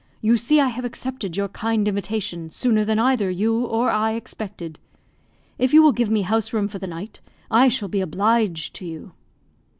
You 0.19 0.35
see 0.35 0.59
I 0.59 0.69
have 0.69 0.83
accepted 0.83 1.37
your 1.37 1.47
kind 1.49 1.87
invitation 1.87 2.49
sooner 2.49 2.83
than 2.83 2.97
either 2.97 3.29
you 3.29 3.65
or 3.67 3.91
I 3.91 4.13
expected. 4.13 4.79
If 5.59 5.75
you 5.75 5.83
will 5.83 5.91
give 5.91 6.09
me 6.09 6.23
house 6.23 6.51
room 6.53 6.67
for 6.67 6.79
the 6.79 6.87
night, 6.87 7.19
I 7.51 7.67
shall 7.67 7.87
be 7.87 8.01
obliged 8.01 8.73
to 8.77 8.85
you." 8.87 9.11